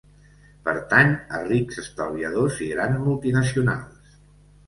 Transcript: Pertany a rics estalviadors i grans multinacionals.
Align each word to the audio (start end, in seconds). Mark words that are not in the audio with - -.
Pertany 0.67 1.11
a 1.39 1.41
rics 1.49 1.77
estalviadors 1.83 2.57
i 2.67 2.69
grans 2.71 2.97
multinacionals. 3.09 4.17